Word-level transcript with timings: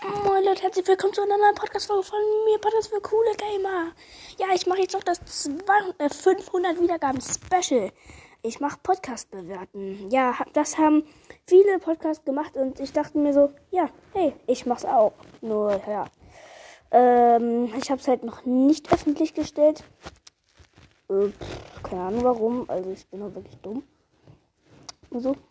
Moin 0.00 0.44
Leute, 0.44 0.62
herzlich 0.62 0.86
willkommen 0.86 1.12
zu 1.12 1.22
einer 1.22 1.36
neuen 1.36 1.56
Podcast-Folge 1.56 2.04
von 2.04 2.20
mir, 2.44 2.60
Podcast 2.60 2.88
für 2.88 3.00
coole 3.00 3.32
Gamer. 3.36 3.90
Ja, 4.38 4.46
ich 4.54 4.64
mache 4.68 4.82
jetzt 4.82 4.94
auch 4.94 5.02
das 5.02 5.18
200, 5.24 6.00
äh, 6.00 6.08
500 6.08 6.80
Wiedergaben-Special. 6.80 7.90
Ich 8.42 8.60
mache 8.60 8.78
Podcast 8.80 9.28
bewerten. 9.32 10.08
Ja, 10.08 10.36
das 10.52 10.78
haben 10.78 11.02
viele 11.48 11.80
Podcasts 11.80 12.24
gemacht 12.24 12.56
und 12.56 12.78
ich 12.78 12.92
dachte 12.92 13.18
mir 13.18 13.34
so, 13.34 13.50
ja, 13.72 13.90
hey, 14.12 14.34
ich 14.46 14.66
mach's 14.66 14.84
auch. 14.84 15.14
Nur, 15.40 15.80
ja. 15.88 16.04
Ähm, 16.92 17.74
ich 17.76 17.90
habe 17.90 18.00
es 18.00 18.06
halt 18.06 18.22
noch 18.22 18.44
nicht 18.44 18.92
öffentlich 18.92 19.34
gestellt. 19.34 19.82
Äh, 21.10 21.30
keine 21.82 22.02
Ahnung 22.02 22.22
warum, 22.22 22.70
also 22.70 22.88
ich 22.92 23.04
bin 23.08 23.20
auch 23.20 23.34
wirklich 23.34 23.56
dumm. 23.62 23.82
So. 25.10 25.34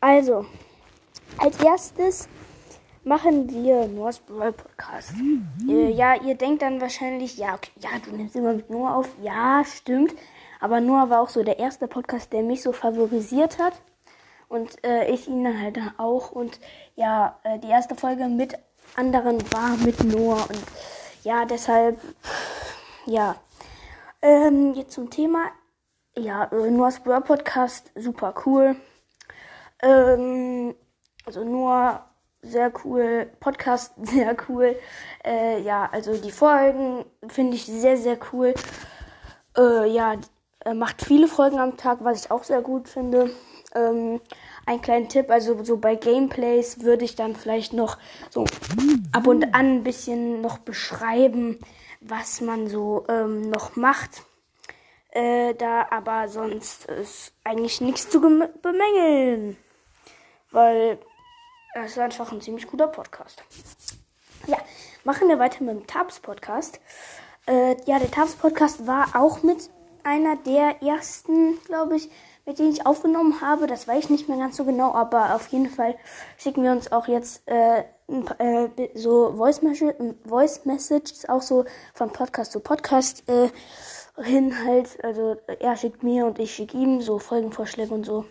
Also, 0.00 0.44
als 1.38 1.58
erstes 1.62 2.28
machen 3.06 3.48
wir 3.50 3.86
Noahs 3.86 4.18
Brawl 4.18 4.52
Podcast. 4.52 5.12
Äh, 5.68 5.90
ja, 5.90 6.20
ihr 6.20 6.34
denkt 6.34 6.62
dann 6.62 6.80
wahrscheinlich, 6.80 7.38
ja, 7.38 7.54
okay, 7.54 7.70
ja, 7.78 7.90
du 8.04 8.10
nimmst 8.10 8.34
immer 8.34 8.52
mit 8.52 8.68
Noah 8.68 8.96
auf. 8.96 9.08
Ja, 9.22 9.64
stimmt. 9.64 10.12
Aber 10.60 10.80
Noah 10.80 11.08
war 11.08 11.20
auch 11.20 11.28
so 11.28 11.44
der 11.44 11.60
erste 11.60 11.86
Podcast, 11.86 12.32
der 12.32 12.42
mich 12.42 12.62
so 12.62 12.72
favorisiert 12.72 13.60
hat. 13.60 13.74
Und 14.48 14.84
äh, 14.84 15.08
ich 15.08 15.28
ihn 15.28 15.44
dann 15.44 15.60
halt 15.60 15.78
auch. 15.98 16.32
Und 16.32 16.58
ja, 16.96 17.38
äh, 17.44 17.60
die 17.60 17.68
erste 17.68 17.94
Folge 17.94 18.26
mit 18.26 18.58
anderen 18.96 19.40
war 19.52 19.76
mit 19.76 20.02
Noah. 20.02 20.44
Und 20.48 20.64
ja, 21.22 21.44
deshalb, 21.44 22.00
ja. 23.06 23.36
Ähm, 24.20 24.74
jetzt 24.74 24.92
zum 24.92 25.10
Thema. 25.10 25.44
Ja, 26.16 26.46
äh, 26.46 26.70
Noahs 26.72 26.98
Brawl 26.98 27.20
Podcast, 27.20 27.92
super 27.94 28.34
cool. 28.44 28.74
Ähm, 29.80 30.74
also 31.24 31.44
Noah 31.44 32.04
sehr 32.46 32.72
cool, 32.84 33.30
Podcast 33.40 33.92
sehr 34.02 34.36
cool. 34.48 34.76
Äh, 35.24 35.60
ja, 35.62 35.88
also 35.92 36.16
die 36.16 36.30
Folgen 36.30 37.04
finde 37.28 37.56
ich 37.56 37.66
sehr, 37.66 37.96
sehr 37.96 38.18
cool. 38.32 38.54
Äh, 39.56 39.90
ja, 39.90 40.16
er 40.60 40.74
macht 40.74 41.04
viele 41.04 41.28
Folgen 41.28 41.58
am 41.58 41.76
Tag, 41.76 41.98
was 42.02 42.24
ich 42.24 42.30
auch 42.30 42.44
sehr 42.44 42.62
gut 42.62 42.88
finde. 42.88 43.30
Ähm, 43.74 44.20
ein 44.64 44.80
kleiner 44.80 45.08
Tipp, 45.08 45.30
also 45.30 45.62
so 45.62 45.76
bei 45.76 45.94
Gameplays 45.94 46.82
würde 46.82 47.04
ich 47.04 47.14
dann 47.14 47.36
vielleicht 47.36 47.72
noch 47.72 47.98
so 48.30 48.44
ab 49.12 49.26
und 49.26 49.54
an 49.54 49.76
ein 49.76 49.84
bisschen 49.84 50.40
noch 50.40 50.58
beschreiben, 50.58 51.58
was 52.00 52.40
man 52.40 52.68
so 52.68 53.04
ähm, 53.08 53.48
noch 53.50 53.76
macht. 53.76 54.22
Äh, 55.10 55.54
da 55.54 55.86
aber 55.90 56.28
sonst 56.28 56.86
ist 56.86 57.32
eigentlich 57.44 57.80
nichts 57.80 58.10
zu 58.10 58.20
bemängeln. 58.20 59.56
Weil 60.50 60.98
es 61.84 61.92
ist 61.92 61.98
einfach 61.98 62.32
ein 62.32 62.40
ziemlich 62.40 62.66
guter 62.66 62.88
Podcast. 62.88 63.42
Ja, 64.46 64.58
machen 65.04 65.28
wir 65.28 65.38
weiter 65.38 65.62
mit 65.62 65.74
dem 65.74 65.86
Tabs 65.86 66.20
Podcast. 66.20 66.80
Äh, 67.46 67.76
ja, 67.84 67.98
der 67.98 68.10
Tabs 68.10 68.34
Podcast 68.34 68.86
war 68.86 69.08
auch 69.14 69.42
mit 69.42 69.70
einer 70.02 70.36
der 70.36 70.82
ersten, 70.82 71.58
glaube 71.64 71.96
ich, 71.96 72.10
mit 72.44 72.58
denen 72.58 72.72
ich 72.72 72.86
aufgenommen 72.86 73.40
habe. 73.40 73.66
Das 73.66 73.88
weiß 73.88 74.04
ich 74.04 74.10
nicht 74.10 74.28
mehr 74.28 74.38
ganz 74.38 74.56
so 74.56 74.64
genau, 74.64 74.92
aber 74.92 75.34
auf 75.34 75.48
jeden 75.48 75.68
Fall 75.68 75.96
schicken 76.38 76.62
wir 76.62 76.70
uns 76.70 76.92
auch 76.92 77.08
jetzt 77.08 77.42
äh, 77.48 77.80
äh, 78.38 78.68
so 78.94 79.34
Voice, 79.36 79.60
Voice 80.24 80.64
Messages 80.64 81.28
auch 81.28 81.42
so 81.42 81.64
von 81.92 82.10
Podcast 82.12 82.52
zu 82.52 82.60
Podcast 82.60 83.28
äh, 83.28 83.50
hin 84.22 84.64
halt. 84.64 85.02
Also 85.04 85.36
er 85.58 85.76
schickt 85.76 86.02
mir 86.02 86.26
und 86.26 86.38
ich 86.38 86.54
schicke 86.54 86.76
ihm 86.76 87.00
so 87.00 87.18
Folgenvorschläge 87.18 87.92
und 87.92 88.06
so. 88.06 88.24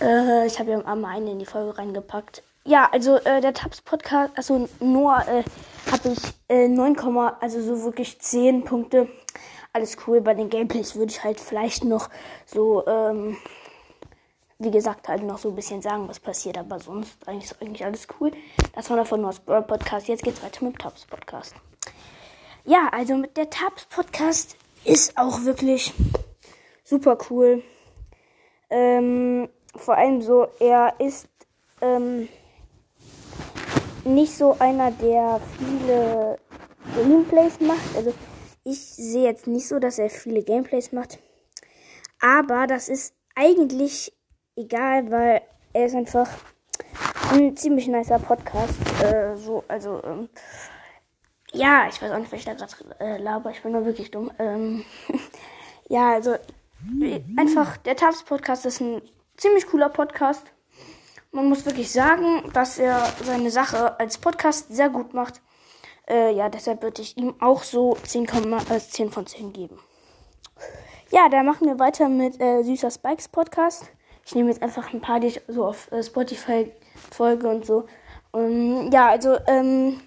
Äh, 0.00 0.46
ich 0.46 0.58
habe 0.58 0.70
ja 0.70 0.84
am 0.84 1.04
einen 1.04 1.28
in 1.28 1.38
die 1.38 1.46
Folge 1.46 1.76
reingepackt. 1.76 2.42
Ja, 2.64 2.88
also 2.92 3.16
äh, 3.16 3.40
der 3.40 3.54
Tabs 3.54 3.80
Podcast, 3.80 4.32
also 4.36 4.68
nur 4.80 5.16
äh, 5.26 5.42
habe 5.90 6.08
ich 6.12 6.18
äh, 6.48 6.68
9, 6.68 6.96
also 7.40 7.60
so 7.62 7.84
wirklich 7.84 8.20
10 8.20 8.64
Punkte. 8.64 9.08
Alles 9.72 9.96
cool. 10.06 10.20
Bei 10.20 10.34
den 10.34 10.50
Gameplays 10.50 10.94
würde 10.94 11.12
ich 11.12 11.22
halt 11.22 11.40
vielleicht 11.40 11.84
noch 11.84 12.10
so, 12.44 12.86
ähm, 12.86 13.36
wie 14.58 14.70
gesagt, 14.70 15.08
halt 15.08 15.22
noch 15.22 15.38
so 15.38 15.48
ein 15.50 15.54
bisschen 15.54 15.80
sagen, 15.80 16.08
was 16.08 16.20
passiert. 16.20 16.58
Aber 16.58 16.80
sonst 16.80 17.16
eigentlich, 17.26 17.54
eigentlich 17.60 17.84
alles 17.84 18.08
cool. 18.20 18.32
Das 18.74 18.90
war 18.90 18.96
davon 18.96 19.20
nur 19.20 19.30
das 19.30 19.40
Brawl 19.40 19.62
Podcast. 19.62 20.08
Jetzt 20.08 20.22
geht's 20.22 20.42
weiter 20.42 20.64
mit 20.64 20.74
dem 20.74 20.78
Tabs 20.78 21.06
Podcast. 21.06 21.54
Ja, 22.64 22.88
also 22.92 23.14
mit 23.14 23.36
der 23.36 23.48
Tabs 23.48 23.86
Podcast 23.86 24.56
ist 24.84 25.16
auch 25.16 25.44
wirklich 25.44 25.94
super 26.84 27.16
cool. 27.30 27.62
Ähm, 28.68 29.48
vor 29.76 29.96
allem 29.96 30.22
so, 30.22 30.48
er 30.58 30.94
ist 30.98 31.28
ähm, 31.80 32.28
nicht 34.04 34.36
so 34.36 34.56
einer, 34.58 34.90
der 34.90 35.40
viele 35.58 36.38
Gameplays 36.94 37.60
macht. 37.60 37.96
Also 37.96 38.12
ich 38.64 38.80
sehe 38.80 39.24
jetzt 39.24 39.46
nicht 39.46 39.68
so, 39.68 39.78
dass 39.78 39.98
er 39.98 40.10
viele 40.10 40.42
Gameplays 40.42 40.92
macht. 40.92 41.18
Aber 42.20 42.66
das 42.66 42.88
ist 42.88 43.14
eigentlich 43.34 44.12
egal, 44.56 45.10
weil 45.10 45.42
er 45.72 45.86
ist 45.86 45.94
einfach 45.94 46.28
ein 47.32 47.56
ziemlich 47.56 47.88
nicer 47.88 48.18
Podcast. 48.18 48.74
Äh, 49.02 49.36
so, 49.36 49.64
also, 49.68 50.02
ähm, 50.04 50.28
ja, 51.52 51.88
ich 51.88 52.00
weiß 52.00 52.10
auch 52.12 52.18
nicht, 52.18 52.32
was 52.32 52.40
ich 52.40 52.44
da 52.44 52.54
gerade 52.54 53.00
äh, 53.00 53.18
laber. 53.18 53.50
Ich 53.50 53.62
bin 53.62 53.72
nur 53.72 53.84
wirklich 53.84 54.10
dumm. 54.10 54.30
Ähm, 54.38 54.84
ja, 55.88 56.12
also, 56.12 56.36
einfach, 57.36 57.76
der 57.78 57.96
Tabs 57.96 58.22
Podcast 58.24 58.66
ist 58.66 58.80
ein 58.80 59.00
ziemlich 59.40 59.66
cooler 59.66 59.88
Podcast. 59.88 60.52
Man 61.32 61.48
muss 61.48 61.64
wirklich 61.64 61.90
sagen, 61.90 62.50
dass 62.52 62.78
er 62.78 63.02
seine 63.24 63.50
Sache 63.50 63.98
als 63.98 64.18
Podcast 64.18 64.66
sehr 64.68 64.90
gut 64.90 65.14
macht. 65.14 65.40
Äh, 66.06 66.34
ja, 66.34 66.50
deshalb 66.50 66.82
würde 66.82 67.00
ich 67.00 67.16
ihm 67.16 67.34
auch 67.40 67.62
so 67.62 67.96
10, 68.02 68.26
äh, 68.26 68.78
10 68.78 69.10
von 69.10 69.26
10 69.26 69.52
geben. 69.54 69.78
Ja, 71.10 71.30
da 71.30 71.42
machen 71.42 71.66
wir 71.66 71.78
weiter 71.78 72.10
mit 72.10 72.38
äh, 72.38 72.62
Süßer 72.62 72.90
Spikes 72.90 73.28
Podcast. 73.28 73.90
Ich 74.26 74.34
nehme 74.34 74.50
jetzt 74.50 74.62
einfach 74.62 74.92
ein 74.92 75.00
paar, 75.00 75.20
die 75.20 75.28
ich 75.28 75.40
so 75.48 75.64
auf 75.64 75.90
äh, 75.90 76.02
Spotify 76.02 76.70
folge 77.10 77.48
und 77.48 77.64
so. 77.64 77.86
Und, 78.32 78.90
ja, 78.92 79.08
also, 79.08 79.38
ähm, 79.46 80.02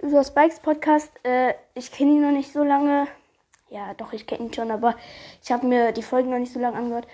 Süßer 0.00 0.24
Spikes 0.24 0.58
Podcast, 0.58 1.12
äh, 1.22 1.54
ich 1.74 1.92
kenne 1.92 2.10
ihn 2.12 2.22
noch 2.22 2.32
nicht 2.32 2.52
so 2.52 2.64
lange. 2.64 3.06
Ja, 3.72 3.94
doch, 3.94 4.12
ich 4.12 4.26
kenne 4.26 4.44
ihn 4.44 4.52
schon, 4.52 4.70
aber 4.70 4.96
ich 5.42 5.50
habe 5.50 5.66
mir 5.66 5.92
die 5.92 6.02
Folgen 6.02 6.28
noch 6.28 6.38
nicht 6.38 6.52
so 6.52 6.60
lange 6.60 6.76
angehört. 6.76 7.08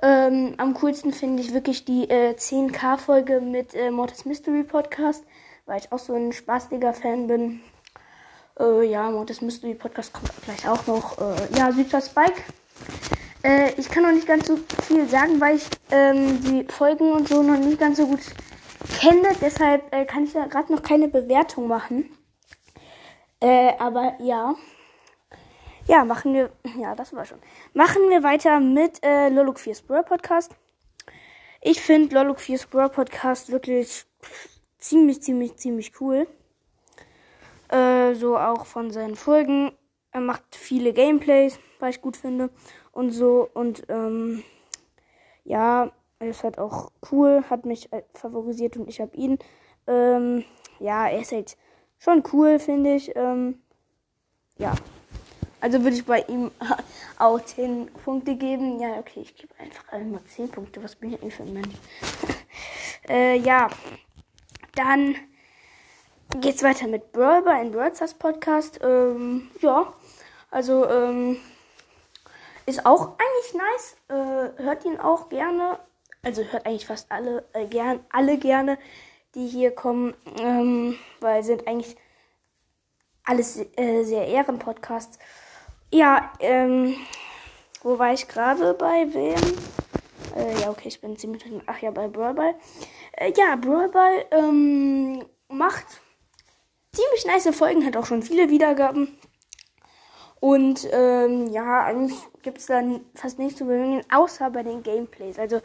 Ähm, 0.00 0.54
am 0.56 0.72
coolsten 0.72 1.12
finde 1.12 1.42
ich 1.42 1.52
wirklich 1.52 1.84
die 1.84 2.08
äh, 2.08 2.32
10K-Folge 2.32 3.42
mit 3.42 3.74
äh, 3.74 3.90
Mortis 3.90 4.24
Mystery 4.24 4.62
Podcast, 4.62 5.22
weil 5.66 5.80
ich 5.80 5.92
auch 5.92 5.98
so 5.98 6.14
ein 6.14 6.32
spaßiger 6.32 6.94
Fan 6.94 7.26
bin. 7.26 7.60
Äh, 8.58 8.86
ja, 8.86 9.10
Mortis 9.10 9.42
Mystery 9.42 9.74
Podcast 9.74 10.14
kommt 10.14 10.32
gleich 10.44 10.66
auch 10.66 10.86
noch. 10.86 11.18
Äh, 11.18 11.58
ja, 11.58 11.70
süßer 11.72 12.00
Spike. 12.00 12.40
Äh, 13.42 13.72
ich 13.76 13.90
kann 13.90 14.04
noch 14.04 14.12
nicht 14.12 14.26
ganz 14.26 14.46
so 14.46 14.58
viel 14.84 15.06
sagen, 15.10 15.38
weil 15.42 15.56
ich 15.56 15.68
ähm, 15.90 16.42
die 16.42 16.64
Folgen 16.72 17.12
und 17.12 17.28
so 17.28 17.42
noch 17.42 17.58
nicht 17.58 17.78
ganz 17.78 17.98
so 17.98 18.06
gut 18.06 18.20
kenne. 18.98 19.28
Deshalb 19.42 19.94
äh, 19.94 20.06
kann 20.06 20.24
ich 20.24 20.32
da 20.32 20.46
gerade 20.46 20.72
noch 20.72 20.82
keine 20.82 21.08
Bewertung 21.08 21.68
machen. 21.68 22.08
aber 23.40 24.14
ja. 24.20 24.54
Ja, 25.88 26.04
machen 26.04 26.34
wir. 26.34 26.50
Ja, 26.78 26.94
das 26.94 27.14
war 27.14 27.24
schon. 27.24 27.38
Machen 27.72 28.10
wir 28.10 28.22
weiter 28.22 28.60
mit 28.60 29.02
äh, 29.02 29.30
Loluk 29.30 29.58
4 29.58 29.74
Brawl 29.86 30.04
Podcast. 30.04 30.54
Ich 31.62 31.80
finde 31.80 32.14
Loluk 32.14 32.40
4 32.40 32.60
Brawl 32.70 32.90
Podcast 32.90 33.50
wirklich 33.50 34.04
ziemlich, 34.76 35.22
ziemlich, 35.22 35.56
ziemlich 35.56 35.98
cool. 35.98 36.28
Äh, 37.70 38.14
so 38.14 38.36
auch 38.36 38.66
von 38.66 38.90
seinen 38.90 39.16
Folgen. 39.16 39.72
Er 40.12 40.20
macht 40.20 40.42
viele 40.54 40.92
Gameplays, 40.92 41.58
was 41.80 41.96
ich 41.96 42.02
gut 42.02 42.18
finde. 42.18 42.50
Und 42.92 43.12
so. 43.12 43.48
Und 43.54 43.84
ähm, 43.88 44.44
ja, 45.44 45.90
er 46.18 46.28
ist 46.28 46.44
halt 46.44 46.58
auch 46.58 46.92
cool. 47.10 47.42
Hat 47.48 47.64
mich 47.64 47.90
äh, 47.94 48.02
favorisiert 48.12 48.76
und 48.76 48.90
ich 48.90 49.00
habe 49.00 49.16
ihn. 49.16 49.38
Ähm, 49.86 50.44
ja, 50.80 51.08
er 51.08 51.20
ist 51.20 51.32
halt 51.32 51.56
schon 51.98 52.22
cool, 52.34 52.58
finde 52.58 52.94
ich. 52.94 53.16
Ähm, 53.16 53.62
ja. 54.58 54.74
Also 55.60 55.82
würde 55.82 55.96
ich 55.96 56.04
bei 56.04 56.20
ihm 56.28 56.50
auch 57.18 57.40
10 57.40 57.92
Punkte 58.04 58.36
geben. 58.36 58.80
Ja, 58.80 58.98
okay, 58.98 59.20
ich 59.20 59.36
gebe 59.36 59.52
einfach 59.58 59.88
einmal 59.92 60.22
10 60.24 60.50
Punkte. 60.50 60.82
Was 60.82 60.96
bin 60.96 61.12
ich 61.12 61.20
eigentlich 61.20 61.34
für 61.34 61.42
ein 61.42 61.52
Mensch? 61.52 61.74
äh, 63.08 63.36
ja, 63.38 63.68
dann 64.74 65.16
geht's 66.40 66.62
weiter 66.62 66.86
mit 66.86 67.12
Brawler 67.12 67.60
in 67.60 67.72
Brawlstars 67.72 68.14
Podcast. 68.14 68.80
Ähm, 68.82 69.50
ja, 69.60 69.92
also 70.50 70.88
ähm, 70.88 71.38
ist 72.66 72.86
auch 72.86 73.16
eigentlich 73.18 73.54
nice. 73.54 73.96
Äh, 74.08 74.62
hört 74.62 74.84
ihn 74.84 75.00
auch 75.00 75.28
gerne. 75.28 75.78
Also 76.22 76.42
hört 76.42 76.66
eigentlich 76.66 76.86
fast 76.86 77.10
alle 77.10 77.44
äh, 77.52 77.66
gern, 77.66 78.00
alle 78.10 78.38
gerne, 78.38 78.78
die 79.34 79.46
hier 79.46 79.70
kommen, 79.70 80.14
ähm, 80.38 80.98
weil 81.20 81.42
sind 81.42 81.66
eigentlich 81.66 81.96
alles 83.24 83.58
äh, 83.76 84.04
sehr 84.04 84.26
Ehrenpodcasts. 84.26 85.18
Ja, 85.90 86.32
ähm, 86.40 86.96
wo 87.82 87.98
war 87.98 88.12
ich 88.12 88.28
gerade 88.28 88.74
bei 88.74 89.06
wem? 89.14 89.58
Äh, 90.36 90.60
ja, 90.60 90.70
okay, 90.70 90.88
ich 90.88 91.00
bin 91.00 91.16
ziemlich. 91.16 91.42
Ach 91.66 91.78
ja, 91.78 91.90
bei 91.90 92.08
Brawlball. 92.08 92.54
Äh, 93.12 93.32
ja, 93.36 93.56
Brawlball, 93.56 94.26
ähm, 94.30 95.24
macht 95.48 95.86
ziemlich 96.92 97.24
nice 97.26 97.56
Folgen, 97.56 97.86
hat 97.86 97.96
auch 97.96 98.04
schon 98.04 98.22
viele 98.22 98.50
Wiedergaben. 98.50 99.18
Und 100.40 100.86
ähm, 100.92 101.48
ja, 101.48 101.84
eigentlich 101.84 102.18
gibt 102.42 102.58
es 102.58 102.66
dann 102.66 103.00
fast 103.14 103.38
nichts 103.38 103.58
zu 103.58 103.64
bemängeln, 103.64 104.04
außer 104.12 104.50
bei 104.50 104.62
den 104.62 104.82
Gameplays. 104.82 105.38
Also 105.38 105.60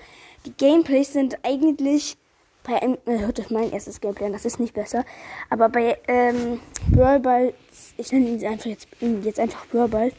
die 0.45 0.53
Gameplays 0.53 1.13
sind 1.13 1.37
eigentlich 1.43 2.17
bei 2.63 2.81
einem, 2.81 2.97
äh, 3.05 3.25
euch 3.25 3.49
mein 3.49 3.71
erstes 3.71 3.99
Gameplay 3.99 4.31
das 4.31 4.45
ist 4.45 4.59
nicht 4.59 4.73
besser. 4.73 5.05
Aber 5.49 5.69
bei 5.69 5.97
ähm, 6.07 6.59
Brawl 6.91 7.19
Balls, 7.19 7.53
ich 7.97 8.11
nenne 8.11 8.29
ihn 8.29 8.45
einfach 8.45 8.67
jetzt, 8.67 8.87
jetzt 8.99 9.39
einfach 9.39 9.67
Brawl 9.67 9.89
Balls, 9.89 10.13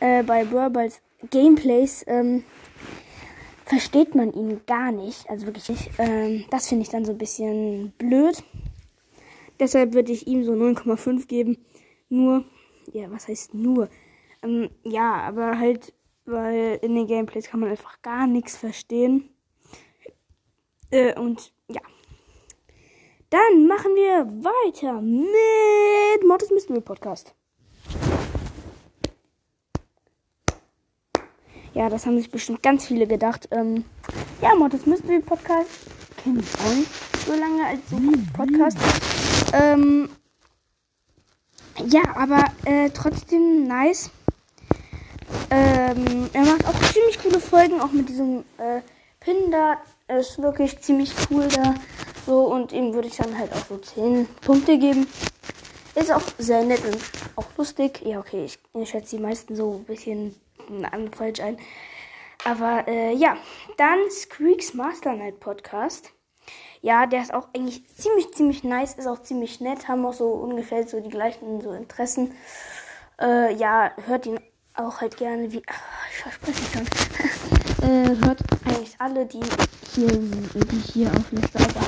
äh, 0.00 0.22
bei 0.22 0.44
Brawl 0.44 0.70
Balls 0.70 1.00
Gameplays 1.30 2.04
ähm, 2.06 2.44
versteht 3.64 4.14
man 4.14 4.32
ihn 4.32 4.60
gar 4.66 4.92
nicht. 4.92 5.28
Also 5.28 5.46
wirklich 5.46 5.68
nicht. 5.68 5.90
Ähm, 5.98 6.44
das 6.50 6.68
finde 6.68 6.82
ich 6.82 6.90
dann 6.90 7.04
so 7.04 7.12
ein 7.12 7.18
bisschen 7.18 7.92
blöd. 7.98 8.42
Deshalb 9.60 9.94
würde 9.94 10.12
ich 10.12 10.26
ihm 10.26 10.44
so 10.44 10.52
9,5 10.52 11.26
geben. 11.26 11.64
Nur, 12.08 12.44
ja, 12.92 13.10
was 13.10 13.28
heißt 13.28 13.54
nur? 13.54 13.88
Ähm, 14.42 14.70
ja, 14.82 15.14
aber 15.22 15.58
halt, 15.58 15.94
weil 16.26 16.78
in 16.82 16.94
den 16.94 17.06
Gameplays 17.06 17.48
kann 17.48 17.60
man 17.60 17.70
einfach 17.70 18.02
gar 18.02 18.26
nichts 18.26 18.56
verstehen. 18.56 19.30
Äh, 20.94 21.18
und 21.18 21.52
ja. 21.66 21.80
Dann 23.30 23.66
machen 23.66 23.96
wir 23.96 24.28
weiter 24.44 25.00
mit 25.00 26.24
Mortis 26.24 26.52
Mystery 26.52 26.80
Podcast. 26.80 27.34
Ja, 31.72 31.88
das 31.88 32.06
haben 32.06 32.16
sich 32.16 32.30
bestimmt 32.30 32.62
ganz 32.62 32.86
viele 32.86 33.08
gedacht. 33.08 33.48
Ähm, 33.50 33.84
ja, 34.40 34.54
Mortis 34.54 34.86
Mystery 34.86 35.18
Podcast 35.18 35.68
kenne 36.22 36.38
ich 36.38 36.54
auch 36.60 36.74
nicht 36.76 37.26
so 37.26 37.32
lange 37.32 37.66
als 37.66 37.80
so 37.90 37.96
Podcast. 38.32 38.78
Ähm, 39.52 40.08
ja, 41.88 42.02
aber 42.14 42.44
äh, 42.66 42.88
trotzdem 42.90 43.66
nice. 43.66 44.10
Ähm, 45.50 46.30
er 46.32 46.44
macht 46.44 46.64
auch 46.66 46.92
ziemlich 46.92 47.20
coole 47.20 47.40
Folgen, 47.40 47.80
auch 47.80 47.90
mit 47.90 48.08
diesem 48.08 48.44
äh, 48.58 48.80
Pin 49.18 49.50
da. 50.08 50.16
Ist 50.16 50.40
wirklich 50.40 50.80
ziemlich 50.80 51.12
cool 51.30 51.48
da. 51.48 51.74
So, 52.26 52.46
und 52.46 52.72
ihm 52.72 52.94
würde 52.94 53.08
ich 53.08 53.16
dann 53.16 53.38
halt 53.38 53.52
auch 53.52 53.66
so 53.66 53.76
10 53.76 54.26
Punkte 54.40 54.78
geben. 54.78 55.06
Ist 55.94 56.12
auch 56.12 56.22
sehr 56.38 56.64
nett 56.64 56.84
und 56.84 56.98
auch 57.36 57.46
lustig. 57.56 58.00
Ja, 58.04 58.18
okay, 58.18 58.46
ich, 58.46 58.58
ich 58.74 58.90
schätze 58.90 59.16
die 59.16 59.22
meisten 59.22 59.54
so 59.54 59.74
ein 59.74 59.84
bisschen 59.84 60.34
falsch 61.12 61.40
ein. 61.40 61.58
Aber 62.44 62.86
äh, 62.88 63.14
ja, 63.14 63.36
dann 63.76 63.98
Squeaks 64.10 64.74
Master 64.74 65.14
Night 65.14 65.40
Podcast. 65.40 66.10
Ja, 66.82 67.06
der 67.06 67.22
ist 67.22 67.32
auch 67.32 67.48
eigentlich 67.54 67.86
ziemlich, 67.96 68.32
ziemlich 68.32 68.64
nice, 68.64 68.94
ist 68.94 69.06
auch 69.06 69.22
ziemlich 69.22 69.60
nett, 69.60 69.88
haben 69.88 70.04
auch 70.04 70.12
so 70.12 70.28
ungefähr 70.28 70.86
so 70.86 71.00
die 71.00 71.08
gleichen 71.08 71.62
so 71.62 71.72
Interessen. 71.72 72.34
Äh, 73.18 73.54
ja, 73.54 73.92
hört 74.06 74.26
ihn 74.26 74.38
auch 74.74 75.00
halt 75.00 75.16
gerne 75.16 75.50
wie. 75.52 75.62
Ach, 75.66 76.06
ich 76.10 76.18
verspreche 76.18 76.62
schon. 76.72 77.88
äh, 77.88 78.26
hört 78.26 78.40
eigentlich 78.74 78.94
alle, 78.98 79.26
die 79.26 79.40
hier, 79.94 80.08
die 80.08 80.92
hier 80.92 81.08
auf 81.08 81.30
Liste. 81.30 81.58
Aber 81.58 81.86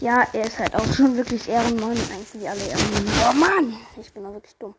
ja, 0.00 0.26
er 0.32 0.44
ist 0.44 0.58
halt 0.58 0.74
auch 0.74 0.92
schon 0.92 1.16
wirklich 1.16 1.48
Ehrenmann. 1.48 1.90
Eigentlich 1.90 2.30
die 2.32 2.48
alle 2.48 2.62
Ehrenmann. 2.62 3.06
Oh 3.30 3.34
Mann, 3.34 3.76
ich 4.00 4.12
bin 4.12 4.26
auch 4.26 4.32
wirklich 4.34 4.56
dumm. 4.56 4.74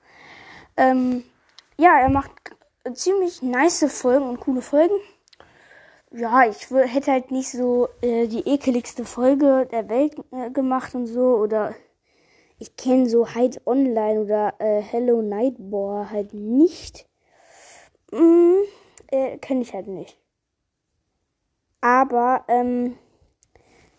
Ähm, 0.78 1.24
ja, 1.78 2.00
er 2.00 2.10
macht 2.10 2.32
ziemlich 2.94 3.42
nice 3.42 3.86
Folgen 3.90 4.28
und 4.28 4.40
coole 4.40 4.62
Folgen 4.62 4.96
ja, 6.14 6.48
ich 6.48 6.70
hätte 6.70 7.12
halt 7.12 7.32
nicht 7.32 7.50
so 7.50 7.90
äh, 8.02 8.28
die 8.28 8.48
ekeligste 8.48 9.04
Folge 9.04 9.68
der 9.72 9.90
Welt 9.90 10.16
äh, 10.32 10.52
gemacht 10.52 10.94
und 10.96 11.08
so. 11.08 11.38
Oder 11.38 11.74
ich 12.60 12.78
kenne 12.78 13.10
so 13.10 13.28
Hide 13.28 13.62
Online 13.66 14.22
oder 14.22 14.54
äh, 14.60 14.82
Hello 14.82 15.22
Nightboar 15.22 16.12
halt 16.12 16.34
nicht. 16.34 17.08
Mm, 18.12 18.62
äh, 19.08 19.38
kenne 19.40 19.62
ich 19.62 19.74
halt 19.74 19.88
nicht. 19.88 20.18
Aber, 21.84 22.46
ähm, 22.48 22.96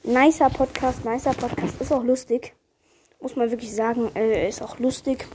nicer 0.05 0.49
Podcast, 0.49 1.05
nicer 1.05 1.35
Podcast 1.35 1.79
ist 1.83 1.93
auch 1.93 2.03
lustig. 2.03 2.55
Muss 3.21 3.37
man 3.37 3.51
wirklich 3.51 3.77
sagen, 3.77 4.11
äh, 4.15 4.49
ist 4.49 4.63
auch 4.63 4.79
lustig. 4.79 5.29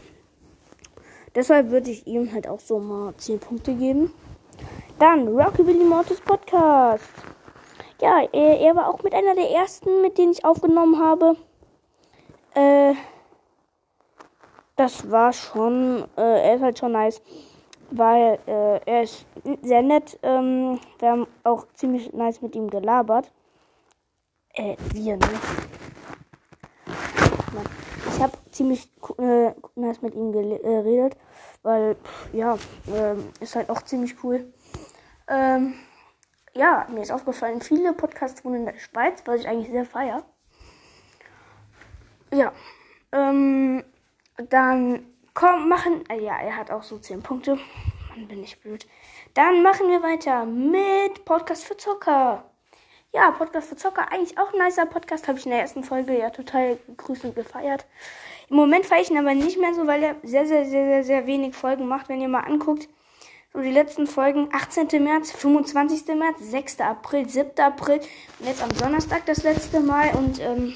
Deshalb 1.36 1.70
würde 1.70 1.92
ich 1.92 2.08
ihm 2.08 2.34
halt 2.34 2.48
auch 2.48 2.60
so 2.60 2.80
mal 2.80 3.14
10 3.18 3.38
Punkte 3.38 3.76
geben. 3.76 4.12
Dann 4.98 5.28
Rockabilly 5.28 5.84
Mortis 5.84 6.22
Podcast. 6.22 7.14
Ja, 8.02 8.28
er, 8.34 8.60
er, 8.60 8.76
war 8.76 8.88
auch 8.88 9.04
mit 9.04 9.14
einer 9.14 9.36
der 9.36 9.52
ersten, 9.52 10.02
mit 10.02 10.18
denen 10.18 10.32
ich 10.32 10.44
aufgenommen 10.44 10.98
habe. 11.00 11.36
Äh, 12.56 12.96
das 14.76 15.12
war 15.12 15.34
schon, 15.34 16.04
äh, 16.18 16.48
er 16.48 16.56
ist 16.56 16.64
halt 16.64 16.80
schon 16.80 16.94
nice, 16.94 17.22
weil 17.92 18.40
äh, 18.48 18.80
er 18.86 19.04
ist 19.04 19.26
sehr 19.62 19.82
nett. 19.82 20.20
Ähm, 20.24 20.80
wir 21.00 21.12
haben 21.12 21.28
auch 21.44 21.66
ziemlich 21.74 22.14
nice 22.14 22.42
mit 22.42 22.56
ihm 22.56 22.70
gelabert. 22.70 23.32
Äh, 24.54 24.76
wir, 24.94 25.18
ne? 25.18 25.30
Ich 28.08 28.22
habe 28.22 28.34
ziemlich 28.52 28.92
äh, 29.18 29.52
nice 29.76 30.02
mit 30.02 30.16
ihm 30.16 30.32
geredet, 30.32 31.16
weil, 31.64 31.96
ja, 32.34 32.56
äh, 32.88 33.16
ist 33.40 33.56
halt 33.56 33.70
auch 33.70 33.82
ziemlich 33.84 34.24
cool. 34.24 34.52
Ähm, 35.28 35.76
ja, 36.54 36.88
mir 36.90 37.02
ist 37.02 37.12
aufgefallen, 37.12 37.62
viele 37.62 37.94
Podcasts 37.94 38.44
wohnen 38.44 38.56
in 38.58 38.66
der 38.66 38.80
Schweiz, 38.80 39.22
was 39.26 39.42
ich 39.42 39.48
eigentlich 39.48 39.72
sehr 39.72 39.86
feier. 39.86 40.24
Ja. 42.34 42.52
Ähm, 43.12 43.84
dann 44.50 45.06
komm, 45.34 45.70
machen. 45.70 46.04
Äh, 46.10 46.22
ja, 46.24 46.38
er 46.38 46.56
hat 46.56 46.72
auch 46.72 46.84
so 46.84 46.98
10 46.98 47.22
Punkte. 47.22 47.58
Mann, 48.10 48.28
bin 48.28 48.44
ich 48.44 48.60
blöd. 48.60 48.88
Dann 49.34 49.64
machen 49.64 49.88
wir 49.88 50.02
weiter 50.04 50.46
mit 50.46 51.26
Podcast 51.26 51.64
für 51.66 51.78
Zocker. 51.78 52.44
Ja, 53.12 53.32
Podcast 53.32 53.70
für 53.70 53.76
Zocker, 53.76 54.12
eigentlich 54.12 54.38
auch 54.38 54.54
ein 54.54 54.60
nicer 54.60 54.86
Podcast, 54.86 55.28
habe 55.28 55.40
ich 55.40 55.46
in 55.46 55.52
der 55.52 55.62
ersten 55.62 55.84
Folge 55.84 56.18
ja 56.18 56.30
total 56.30 56.78
gegrüßt 56.88 57.26
und 57.26 57.36
gefeiert. 57.36 57.86
Im 58.50 58.56
Moment 58.56 58.86
feiere 58.86 59.02
ich 59.02 59.12
ihn 59.12 59.18
aber 59.18 59.34
nicht 59.34 59.60
mehr 59.60 59.74
so, 59.74 59.88
weil 59.88 60.04
er 60.04 60.16
sehr, 60.24 60.46
sehr, 60.46 60.66
sehr, 60.66 60.86
sehr, 60.86 61.04
sehr 61.04 61.28
wenig 61.28 61.56
Folgen 61.56 61.88
macht. 61.88 62.10
Wenn 62.10 62.22
ihr 62.22 62.28
mal 62.28 62.42
anguckt, 62.42 62.88
so 63.54 63.62
die 63.62 63.72
letzten 63.72 64.08
Folgen 64.08 64.50
18. 64.52 65.04
März, 65.04 65.32
25. 65.32 66.16
März, 66.16 66.38
6. 66.40 66.82
April, 66.82 67.30
7. 67.30 67.60
April 67.60 68.00
und 68.40 68.46
jetzt 68.46 68.62
am 68.62 68.70
Donnerstag 68.78 69.26
das 69.26 69.44
letzte 69.44 69.80
Mal 69.80 70.12
und 70.16 70.40
ähm, 70.40 70.74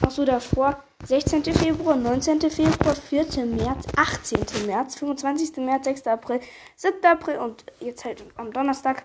auch 0.00 0.10
so 0.10 0.24
davor 0.24 0.82
16. 1.04 1.44
Februar, 1.44 1.96
19. 1.96 2.40
Februar, 2.50 2.94
4. 2.94 3.46
März, 3.46 3.86
18. 3.96 4.66
März, 4.66 4.96
25. 4.96 5.56
März, 5.58 5.84
6. 5.84 6.06
April, 6.06 6.40
7. 6.76 7.04
April 7.04 7.38
und 7.38 7.64
jetzt 7.80 8.04
halt 8.04 8.24
am 8.36 8.52
Donnerstag. 8.52 9.04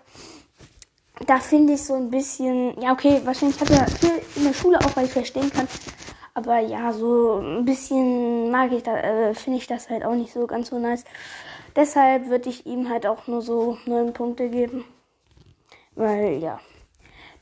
Da 1.26 1.40
finde 1.40 1.74
ich 1.74 1.84
so 1.84 1.96
ein 1.96 2.10
bisschen, 2.10 2.80
ja 2.82 2.94
okay, 2.94 3.22
wahrscheinlich 3.26 3.60
hat 3.60 3.70
er 3.72 3.88
viel 3.88 4.22
in 4.38 4.46
der 4.46 4.54
Schule 4.54 4.80
auch, 4.80 4.96
weil 4.96 5.06
ich 5.06 5.12
verstehen 5.12 5.52
kann. 5.52 5.68
Aber 6.34 6.60
ja, 6.60 6.94
so 6.94 7.40
ein 7.40 7.66
bisschen 7.66 8.50
mag 8.52 8.72
ich 8.72 8.84
da, 8.84 8.98
äh, 8.98 9.34
finde 9.34 9.58
ich 9.58 9.68
das 9.68 9.90
halt 9.90 10.06
auch 10.06 10.16
nicht 10.16 10.32
so 10.32 10.48
ganz 10.48 10.70
so 10.70 10.80
nice. 10.80 11.04
Deshalb 11.76 12.30
würde 12.30 12.50
ich 12.50 12.66
ihm 12.66 12.90
halt 12.90 13.06
auch 13.06 13.28
nur 13.28 13.42
so 13.42 13.78
9 13.86 14.14
Punkte 14.14 14.50
geben. 14.50 14.86
Weil 15.96 16.38
ja. 16.42 16.60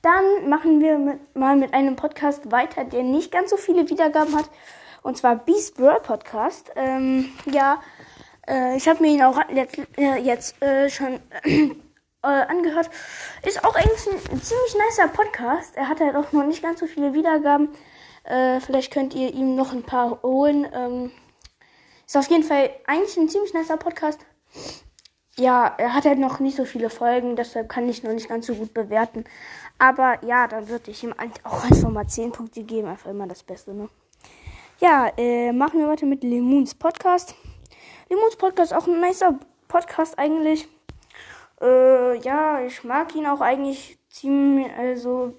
Dann 0.08 0.48
machen 0.48 0.80
wir 0.80 0.98
mit, 0.98 1.36
mal 1.36 1.58
mit 1.58 1.74
einem 1.74 1.98
Podcast 1.98 2.50
weiter, 2.50 2.86
der 2.86 3.04
nicht 3.04 3.30
ganz 3.30 3.50
so 3.50 3.58
viele 3.58 3.90
Wiedergaben 3.90 4.38
hat. 4.38 4.50
Und 5.04 5.18
zwar 5.18 5.36
Beast 5.36 5.76
Brawl 5.76 6.00
Podcast. 6.00 6.72
Ähm, 6.78 7.34
ja, 7.46 7.82
äh, 8.48 8.78
ich 8.78 8.88
habe 8.88 9.02
mir 9.02 9.12
ihn 9.12 9.22
auch 9.22 9.38
jetzt, 9.54 9.78
äh, 9.98 10.16
jetzt 10.16 10.62
äh, 10.62 10.90
schon 10.90 11.20
äh, 11.44 11.72
angehört. 12.22 12.90
Ist 13.46 13.66
auch 13.66 13.76
eigentlich 13.76 14.08
ein, 14.08 14.32
ein, 14.32 14.42
ziemlich 14.42 14.78
nicer 14.88 15.10
Podcast. 15.10 15.76
Er 15.76 15.90
hat 15.90 16.00
halt 16.00 16.16
auch 16.16 16.32
noch 16.32 16.46
nicht 16.46 16.64
ganz 16.64 16.80
so 16.80 16.86
viele 16.86 17.14
Wiedergaben. 17.14 17.68
Äh, 18.24 18.62
vielleicht 18.62 18.94
könnt 18.94 19.14
ihr 19.14 19.34
ihm 19.34 19.56
noch 19.56 19.74
ein 19.74 19.84
paar 19.84 20.24
holen. 20.24 20.70
Ähm, 20.74 21.12
ist 22.06 22.16
auf 22.16 22.30
jeden 22.30 22.44
Fall 22.44 22.70
eigentlich 22.86 23.18
ein 23.18 23.28
ziemlich 23.28 23.54
nicer 23.54 23.76
Podcast. 23.76 24.26
Ja, 25.40 25.76
er 25.78 25.94
hat 25.94 26.06
halt 26.06 26.18
noch 26.18 26.40
nicht 26.40 26.58
so 26.58 26.66
viele 26.66 26.90
Folgen, 26.90 27.36
deshalb 27.36 27.70
kann 27.70 27.88
ich 27.88 28.02
noch 28.02 28.12
nicht 28.12 28.28
ganz 28.28 28.48
so 28.48 28.56
gut 28.56 28.74
bewerten. 28.74 29.24
Aber 29.78 30.18
ja, 30.26 30.48
dann 30.48 30.68
würde 30.68 30.90
ich 30.90 31.04
ihm 31.04 31.14
auch 31.44 31.64
einfach 31.64 31.90
mal 31.92 32.08
10 32.08 32.32
Punkte 32.32 32.64
geben. 32.64 32.88
Einfach 32.88 33.12
immer 33.12 33.28
das 33.28 33.44
Beste, 33.44 33.74
ne? 33.74 33.88
Ja, 34.80 35.12
äh, 35.16 35.52
machen 35.52 35.80
wir 35.80 35.88
weiter 35.88 36.08
mit 36.08 36.24
Lemons 36.24 36.74
Podcast. 36.74 37.36
Lemons 38.10 38.36
Podcast 38.36 38.72
ist 38.72 38.78
auch 38.78 38.88
ein 38.88 39.00
nicer 39.00 39.38
Podcast 39.68 40.18
eigentlich. 40.18 40.68
Äh, 41.62 42.18
ja, 42.20 42.62
ich 42.62 42.84
mag 42.84 43.14
ihn 43.16 43.28
auch 43.28 43.42
eigentlich 43.42 44.00
ziemlich, 44.10 44.72
also, 44.76 45.36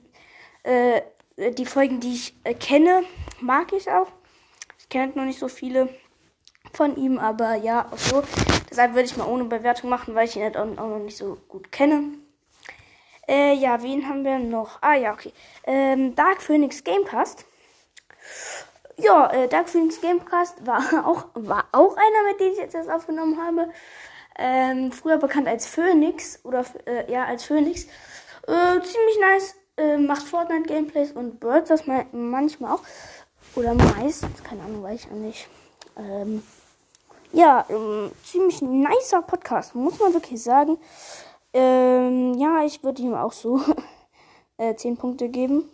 äh, 0.63 1.03
die 1.37 1.67
Folgen, 1.67 1.99
die 1.99 2.15
ich 2.15 2.37
äh, 2.45 2.55
kenne, 2.55 3.03
mag 3.41 3.73
ich 3.73 3.91
auch. 3.91 4.09
Ich 4.79 4.89
kenne 4.89 5.07
halt 5.07 5.17
noch 5.17 5.25
nicht 5.25 5.39
so 5.41 5.49
viele 5.49 5.89
von 6.73 6.97
ihm, 6.97 7.19
aber 7.19 7.55
ja, 7.55 7.87
auch 7.91 7.99
so. 7.99 8.23
Deshalb 8.71 8.95
würde 8.95 9.05
ich 9.05 9.17
mal 9.17 9.27
ohne 9.27 9.45
Bewertung 9.45 9.91
machen, 9.91 10.15
weil 10.15 10.27
ich 10.27 10.37
ihn 10.37 10.43
halt 10.43 10.57
auch, 10.57 10.67
noch 10.67 10.99
nicht 10.99 11.17
so 11.17 11.39
gut 11.49 11.73
kenne. 11.73 12.05
Äh, 13.27 13.55
ja, 13.55 13.83
wen 13.83 14.09
haben 14.09 14.25
wir 14.25 14.39
noch? 14.39 14.79
Ah, 14.83 14.95
ja, 14.95 15.13
okay. 15.13 15.33
Ähm, 15.65 16.15
Dark 16.15 16.41
Phoenix 16.41 16.83
Gamecast. 16.83 17.45
ja, 18.97 19.31
äh, 19.33 19.49
Dark 19.49 19.69
Phoenix 19.69 20.01
Gamecast 20.01 20.67
war 20.67 20.81
auch, 21.07 21.27
war 21.35 21.65
auch 21.73 21.97
einer, 21.97 22.31
mit 22.31 22.41
dem 22.41 22.53
ich 22.53 22.59
jetzt 22.59 22.75
das 22.75 22.89
aufgenommen 22.89 23.39
habe. 23.43 23.69
Ähm, 24.39 24.93
früher 24.93 25.19
bekannt 25.19 25.49
als 25.49 25.67
Phoenix 25.67 26.39
oder 26.45 26.65
äh, 26.87 27.11
ja, 27.11 27.25
als 27.25 27.45
Phoenix. 27.45 27.85
Äh, 28.47 28.81
ziemlich 28.81 29.19
nice. 29.21 29.55
Äh, 29.77 29.99
macht 29.99 30.23
Fortnite 30.23 30.69
Gameplays 30.69 31.13
und 31.13 31.39
Birds 31.39 31.69
das 31.69 31.85
manchmal 32.13 32.73
auch. 32.73 32.83
Oder 33.55 33.75
meistens, 33.75 34.43
keine 34.43 34.63
Ahnung, 34.63 34.83
weiß 34.83 35.01
ich 35.05 35.07
auch 35.11 35.17
nicht. 35.17 35.49
Ähm, 35.97 36.43
ja, 37.33 37.65
ähm, 37.69 38.11
ziemlich 38.25 38.63
nicer 38.63 39.23
Podcast, 39.23 39.75
muss 39.75 39.99
man 39.99 40.15
wirklich 40.15 40.43
sagen. 40.43 40.79
Ähm, 41.53 42.35
ja, 42.35 42.65
ich 42.65 42.83
würde 42.83 43.03
ihm 43.03 43.15
auch 43.15 43.33
so 43.33 43.61
äh, 44.57 44.75
10 44.75 44.97
Punkte 44.97 45.29
geben. 45.29 45.69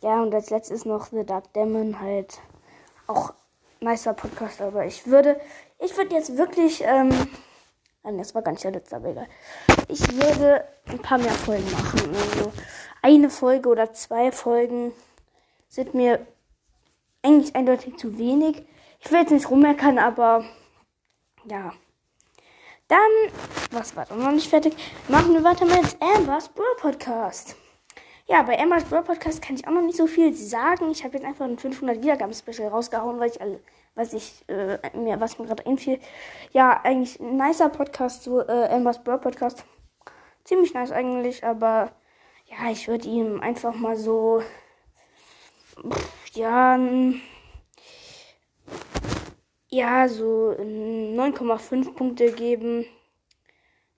Ja, 0.00 0.22
und 0.22 0.34
als 0.34 0.50
letztes 0.50 0.84
noch 0.84 1.06
The 1.06 1.24
Dark 1.24 1.52
Demon, 1.52 2.00
halt 2.00 2.40
auch 3.06 3.34
nicer 3.80 4.14
Podcast, 4.14 4.60
aber 4.60 4.84
ich 4.86 5.06
würde, 5.06 5.40
ich 5.78 5.96
würde 5.96 6.14
jetzt 6.14 6.36
wirklich, 6.36 6.82
ähm, 6.84 7.10
nein, 8.02 8.18
das 8.18 8.34
war 8.34 8.42
gar 8.42 8.52
nicht 8.52 8.64
der 8.64 8.72
letzte, 8.72 8.96
aber 8.96 9.10
egal. 9.10 9.28
Ich 9.88 10.00
würde 10.12 10.64
ein 10.86 10.98
paar 10.98 11.18
mehr 11.18 11.32
Folgen 11.32 11.70
machen. 11.70 12.14
Also 12.14 12.52
eine 13.02 13.30
Folge 13.30 13.68
oder 13.68 13.92
zwei 13.92 14.32
Folgen 14.32 14.92
sind 15.68 15.94
mir 15.94 16.26
eigentlich 17.22 17.54
eindeutig 17.54 17.96
zu 17.96 18.18
wenig. 18.18 18.64
Ich 19.00 19.10
will 19.10 19.20
jetzt 19.20 19.32
nicht 19.32 19.50
rummeckern, 19.50 19.98
aber 19.98 20.44
ja. 21.46 21.72
Dann, 22.88 22.98
was 23.70 23.96
war 23.96 24.06
noch 24.14 24.32
nicht 24.32 24.48
fertig? 24.48 24.74
Machen 25.08 25.32
wir 25.32 25.42
weiter 25.44 25.64
mit 25.64 25.96
Ambers 26.00 26.48
Brawl 26.50 26.76
Podcast. 26.78 27.56
Ja, 28.26 28.42
bei 28.42 28.58
Ambers 28.58 28.84
Brawl 28.84 29.02
Podcast 29.02 29.40
kann 29.40 29.56
ich 29.56 29.66
auch 29.66 29.72
noch 29.72 29.82
nicht 29.82 29.96
so 29.96 30.06
viel 30.06 30.34
sagen. 30.34 30.90
Ich 30.90 31.02
habe 31.02 31.16
jetzt 31.16 31.26
einfach 31.26 31.46
ein 31.46 31.58
500 31.58 32.02
Wiedergaben 32.02 32.34
Special 32.34 32.68
rausgehauen, 32.68 33.18
weil 33.18 33.30
ich 33.30 33.40
alle, 33.40 33.60
was 33.94 34.12
ich 34.12 34.44
äh, 34.48 34.78
mir, 34.96 35.20
was 35.20 35.38
mir 35.38 35.46
gerade 35.46 35.66
einfiel. 35.66 36.00
Ja, 36.52 36.80
eigentlich 36.84 37.18
ein 37.18 37.36
nicer 37.36 37.68
Podcast, 37.68 38.24
so 38.24 38.40
äh, 38.40 38.68
Ambers 38.68 39.02
Brawl 39.02 39.18
Podcast. 39.18 39.64
Ziemlich 40.44 40.74
nice 40.74 40.92
eigentlich, 40.92 41.44
aber 41.44 41.92
ja, 42.46 42.70
ich 42.70 42.88
würde 42.88 43.08
ihm 43.08 43.40
einfach 43.40 43.74
mal 43.74 43.96
so, 43.96 44.42
pff, 45.76 46.34
ja, 46.34 46.78
ja, 49.72 50.06
so 50.06 50.54
9,5 50.58 51.94
Punkte 51.94 52.30
geben, 52.30 52.84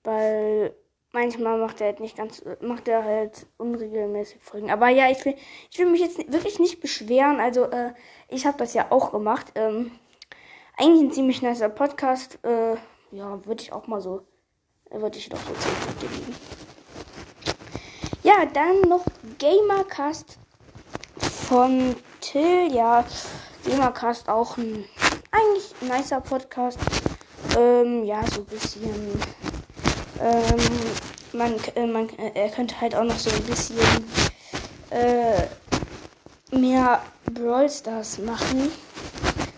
weil 0.05 0.73
manchmal 1.11 1.59
macht 1.59 1.81
er 1.81 1.89
halt 1.89 2.01
nicht 2.01 2.17
ganz, 2.17 2.45
macht 2.61 2.87
er 2.87 3.03
halt 3.03 3.47
unregelmäßig 3.59 4.41
Folgen. 4.41 4.71
Aber 4.71 4.89
ja, 4.89 5.11
ich 5.11 5.25
will, 5.25 5.35
ich 5.71 5.79
will 5.79 5.87
mich 5.87 6.01
jetzt 6.01 6.33
wirklich 6.33 6.61
nicht 6.61 6.81
beschweren. 6.81 7.41
Also 7.41 7.65
äh, 7.65 7.93
ich 8.29 8.47
habe 8.47 8.57
das 8.57 8.73
ja 8.75 8.87
auch 8.91 9.11
gemacht. 9.11 9.51
Ähm, 9.57 9.91
eigentlich 10.77 11.03
ein 11.03 11.13
ziemlich 11.13 11.43
nicer 11.43 11.69
Podcast. 11.69 12.39
Äh, 12.45 12.77
ja, 13.11 13.45
würde 13.45 13.63
ich 13.63 13.73
auch 13.73 13.89
mal 13.89 14.01
so, 14.01 14.23
würde 14.91 15.19
ich 15.19 15.29
doch 15.29 15.41
so 15.41 15.53
10 15.55 15.73
Punkte 15.87 16.07
geben. 16.07 16.37
Ja, 18.23 18.47
dann 18.47 18.81
noch 18.83 19.05
Gamercast 19.41 20.39
von 21.19 21.97
Till. 22.21 22.73
Ja, 22.73 23.05
Gamercast 23.65 24.29
auch 24.29 24.57
ein 24.57 24.85
eigentlich 25.35 25.75
ein 25.81 25.89
nicer 25.89 26.21
Podcast. 26.21 26.79
Ähm, 27.59 28.05
ja, 28.05 28.25
so 28.27 28.41
ein 28.41 28.47
bisschen. 28.47 29.21
Ähm, 30.21 30.61
man, 31.33 31.55
äh, 31.75 31.87
man, 31.87 32.09
äh, 32.11 32.31
er 32.35 32.51
könnte 32.51 32.81
halt 32.81 32.95
auch 32.95 33.05
noch 33.05 33.19
so 33.19 33.31
ein 33.31 33.43
bisschen 33.43 33.77
äh, 34.91 35.43
mehr 36.57 37.03
Brawl 37.33 37.69
Stars 37.69 38.19
machen. 38.19 38.71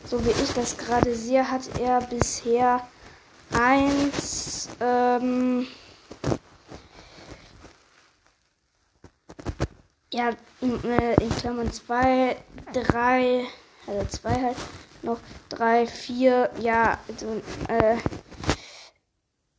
So 0.07 0.25
wie 0.25 0.31
ich 0.31 0.53
das 0.55 0.77
gerade 0.77 1.15
sehe, 1.15 1.51
hat 1.51 1.63
er 1.81 2.01
bisher 2.01 2.81
eins, 3.53 4.69
ähm, 4.81 5.67
ja, 10.13 10.31
in, 10.61 10.85
äh, 10.85 11.15
in 11.15 11.31
Klammern 11.31 11.73
zwei, 11.73 12.37
drei, 12.73 13.45
also 13.87 14.07
zwei 14.07 14.43
halt, 14.43 14.57
noch 15.07 15.21
drei, 15.49 15.87
vier, 15.87 16.51
ja, 16.61 16.99
also, 17.09 17.41
äh, 17.69 17.97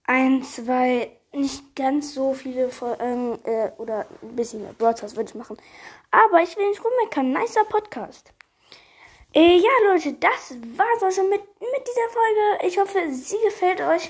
ein, 0.04 0.44
zwei, 0.44 1.12
nicht 1.34 1.76
ganz 1.76 2.14
so 2.14 2.34
viele 2.34 2.70
Folgen, 2.70 3.40
äh, 3.44 3.72
oder 3.78 4.06
ein 4.22 4.36
bisschen 4.36 4.62
mehr 4.62 4.74
Broadcast 4.74 5.16
würde 5.16 5.30
ich 5.30 5.36
machen. 5.36 5.58
Aber 6.12 6.42
ich 6.42 6.56
will 6.56 6.70
nicht 6.70 6.84
rummeckern. 6.84 7.32
Nicer 7.32 7.66
Podcast. 7.66 8.32
Äh, 9.34 9.58
ja, 9.58 9.70
Leute, 9.92 10.14
das 10.14 10.56
war's 10.78 11.04
auch 11.04 11.12
schon 11.12 11.30
mit, 11.30 11.42
mit 11.42 11.88
dieser 11.88 12.10
Folge. 12.12 12.68
Ich 12.68 12.80
hoffe, 12.80 13.14
sie 13.14 13.38
gefällt 13.44 13.82
euch. 13.82 14.08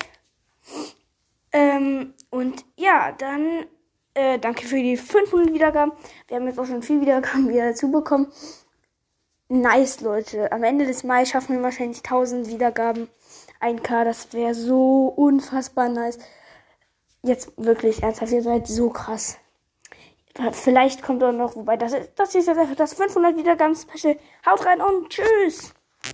Ähm, 1.52 2.14
und 2.30 2.64
ja, 2.76 3.12
dann 3.12 3.66
äh, 4.14 4.38
danke 4.38 4.66
für 4.66 4.76
die 4.76 4.96
500 4.96 5.52
Wiedergaben. 5.52 5.92
Wir 6.28 6.36
haben 6.36 6.46
jetzt 6.46 6.58
auch 6.58 6.66
schon 6.66 6.82
viel 6.82 7.00
Wiedergaben 7.00 7.48
wieder 7.48 7.70
dazu 7.70 7.90
bekommen 7.90 8.32
nice, 9.48 10.00
Leute. 10.00 10.52
Am 10.52 10.62
Ende 10.64 10.86
des 10.86 11.04
Mai 11.04 11.24
schaffen 11.24 11.56
wir 11.56 11.62
wahrscheinlich 11.62 11.98
1000 11.98 12.48
Wiedergaben. 12.48 13.08
1K, 13.60 14.04
das 14.04 14.32
wäre 14.32 14.54
so 14.54 15.12
unfassbar 15.16 15.88
nice. 15.88 16.18
Jetzt 17.22 17.52
wirklich 17.56 18.02
ernsthaft, 18.02 18.32
ihr 18.32 18.42
seid 18.42 18.66
so 18.66 18.90
krass. 18.90 19.38
Vielleicht 20.52 21.02
kommt 21.02 21.24
auch 21.24 21.32
noch, 21.32 21.56
wobei 21.56 21.76
das 21.76 21.92
ist, 21.92 22.10
das 22.14 22.34
ist 22.34 22.46
jetzt 22.46 22.58
einfach 22.58 22.76
das 22.76 22.94
500 22.94 23.36
Wiedergaben 23.36 23.74
Special. 23.74 24.16
Haut 24.46 24.64
rein 24.64 24.80
und 24.80 25.08
tschüss! 25.10 25.74